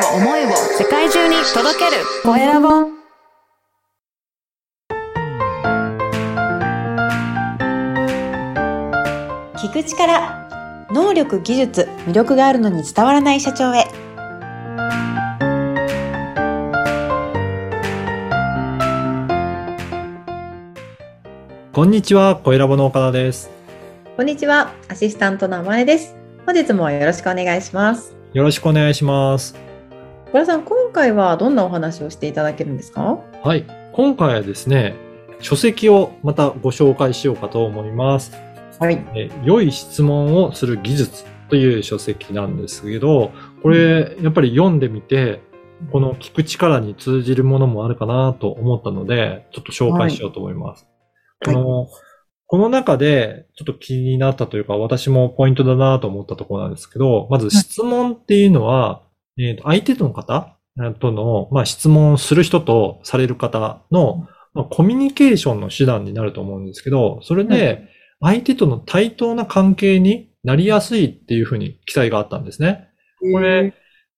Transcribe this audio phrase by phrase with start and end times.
[0.00, 2.02] を思いを世界中に届ける。
[2.22, 2.68] コエラボ
[9.56, 13.84] 聞く力能力技術魅力があるのに伝わらない社長へ。
[21.72, 23.50] こんにちは、小ラボの岡田です。
[24.16, 26.16] こんにちはアシスタントのあまねです。
[26.46, 28.14] 本日もよろしくお願いします。
[28.32, 29.69] よろしくお願いします。
[30.32, 33.18] 小田さん今回はどんなお話をしていただけるんですか？
[33.42, 33.66] はい。
[33.92, 34.94] 今回はですね、
[35.40, 38.30] 書籍をまたご紹介しようかと思います。
[38.78, 45.42] はいえ良い質問をする技術という書籍なんですけど、これ、やっぱり読んでみて、
[45.90, 50.86] この聞く力に通じるものもあるかなと思ったので、ちょっと紹介しようと思います。
[51.44, 51.88] はいこの、
[52.46, 59.02] この中でちょっと気になったというか、私もポイントだなと思ったところなんですけど、まず質問っていうのは、
[59.40, 67.88] えーと相手の方えーとの、まあ、質問する人とされる方の、まあ、コミュニケーションの手段になると思うんですけど、それで
[68.20, 72.88] 相手との対等な関係になりやすいっていうふうに記載があったんですね。
[73.32, 73.74] これ、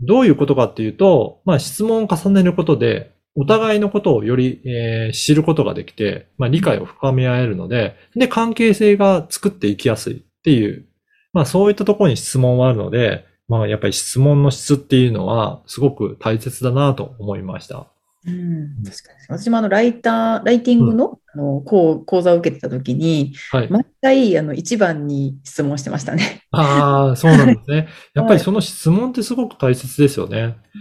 [0.00, 10.86] どういうことかっていうと、まあ、質問を重ねることで、お互いのことをより、えー知ることができて、まあ、理解を深め合えるので、で、関係性が作っていきやすいっていう、
[11.32, 17.86] まあ、そういったところに質問はあるので、まあ、やっぱり質問の質っていうのは、すごく大切だなと思いました。
[18.26, 23.68] うん、確かに私もあのライターライティングの,、あの講講座を受けてた時にはい。
[23.68, 26.42] 毎回あの一番に質問してましたね。
[26.50, 27.88] ああ、そうなんですね。
[28.14, 30.56] やっぱりその質問ってすごく大切ですよね。
[30.74, 30.78] う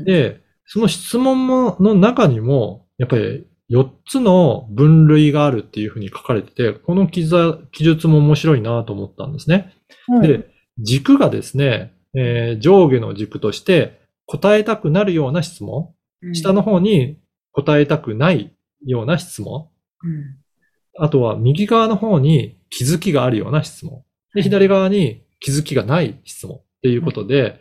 [0.00, 9.72] んで、その質問もの中にも、やっぱり4つの分類があるっていうふうに書かれてて、この記ざ記述も面白いなと思ったんですね。
[10.08, 15.94] はいで、軸がですね、えー上下の軸として答えたくなるような質問、
[16.32, 17.18] 下の方に
[17.52, 18.54] 答えたくない
[18.86, 19.68] ような質問、
[20.02, 20.36] うん。
[20.98, 24.04] あとは右側の方に気づきがあるような質問。
[24.34, 26.58] で、左側に気づきがない質問。
[26.58, 27.60] っていうことで、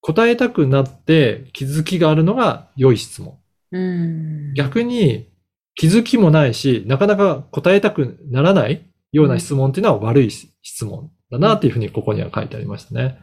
[0.00, 3.38] 答えたくなって気づきがあるのが良い質問。
[3.72, 4.54] うん。
[4.54, 5.28] 逆に
[5.74, 13.18] 気づきもないし、なかなか答えたくならないような質問っていうのは悪い質問だなっていうふうにここには書いてありましたね。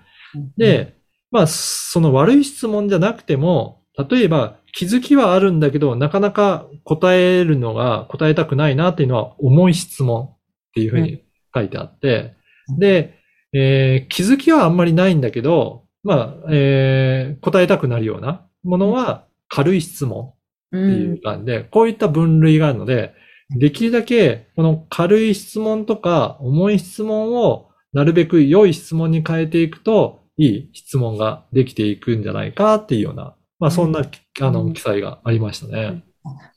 [0.58, 0.96] で、
[1.32, 10.38] まあ、その悪い質問じゃなくても、例えば気づきはあるんだけど、なかなか答えるのが答えたくないなっていうのは重い質問っ
[10.74, 12.36] ていうふうに書いてあって、
[12.70, 12.80] うん。
[12.80, 13.20] で、
[13.54, 20.34] えー気づきはあんまりないんだけど、まあ、えー答えたくなるようなものは軽い質問
[20.72, 23.14] うっていうん感じで、こういった分類があるので、
[23.60, 34.02] できるだけこの軽い質問とか重い質問をなるべく良い質問に変えていくと、いい質問ができていくんじゃないかっていうような、まあそんな、
[34.42, 34.74] あの、うん。
[34.74, 36.04] 記載がありましたね。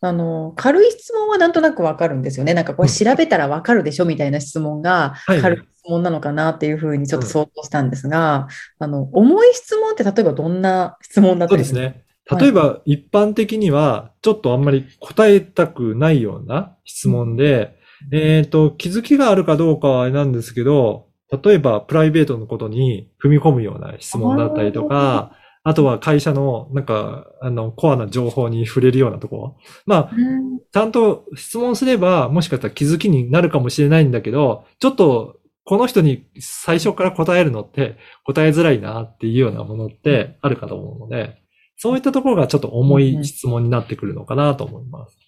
[0.00, 2.54] あの軽い質問はなんとなくわかるんですよね。
[2.54, 5.40] なんかこれ調べたらわかるでしょみたいな質問がはい。
[5.40, 8.46] 軽い質問なのかなっていうふうにちょっと想像したんですが、
[8.78, 12.06] あの重い質問って例えばどんな質問だったりそうですね。
[12.28, 17.76] 例えば、一般的には、ちょっとあんまり答えたくないような質問で、
[18.12, 25.32] えっ、と、気づきがあるかどうかはあれなんですけど、例えばプライベートのことに踏み込むような質問だったりとか、
[25.68, 29.56] あとは会社のなんか、あの、コアな情報に触れるようなところ。
[29.84, 41.42] まあ、うんちゃんと質問すれば、もしかしたら気づきになるかもしれないんだけど、ちょっと、この人に最初から答えるのって答えづらいなっていうようなものってあるかと思うので、
[41.76, 45.18] そういったところがちょっと重い質問になってくるのかなと思います。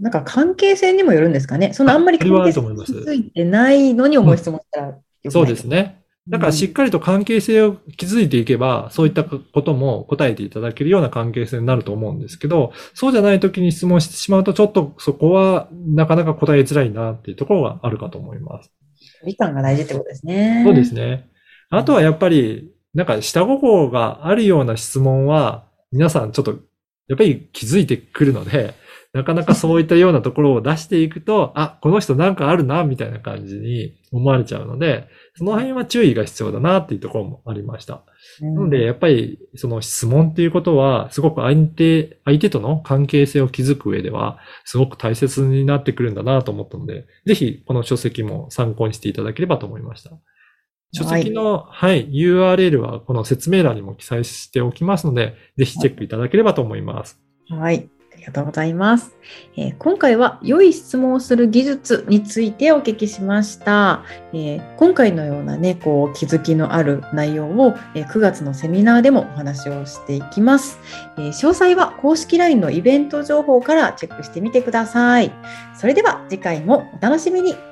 [0.00, 1.72] なんか関係性にもよるんですかね。
[1.72, 6.00] そのあんまり関係性についてないのに重い質問したらそうですね。
[6.28, 18.70] だからしっかりと関係性を築いていけば、そういったことも答えていただけるような関係性になると思うんですけど、そうじゃない時に質問してしまうと、ちょっとそこはなかなか答えづらいなっていうところがあるかと思います。
[19.22, 20.62] 距離感が大事ってことですね。
[20.64, 21.28] そうですね。
[21.70, 26.58] あとはやっぱり、なんか下心があるような質問は、皆さんちょっと、
[27.08, 28.74] やっぱり気づいてくるので、
[29.12, 37.94] なかなかそういったようなところを出していくと、あ、この人なんかあるな、みたいな感じに思われちゃうので、その辺は注意が必要だなっていうところもありました。
[37.94, 37.96] う
[38.46, 50.12] んなので、やっぱり、その質問っていうことは、すごく相手、相手との関係性を築く上では、すごく大切になってくるんだなと思ったので、ぜひ、この書籍も参考にしていただければと思いました。
[50.92, 57.20] 書籍の、はい、URL はこの説明欄にも記載しておきますので、ぜひチェックいただければと思います。
[57.48, 57.88] はい。
[58.30, 59.16] ありがとうございます。
[59.56, 64.04] えー今回は良い質問をする技術についてお聞きしました。
[64.32, 70.78] えー今回のようなね、こう気づきのある内容を、えー9月のセミナーでもお話をしていきます。
[71.18, 75.32] えー詳細は公式 LINE のイベント情報からチェックしてみてください。
[75.74, 77.69] それでは次回もお楽しみに。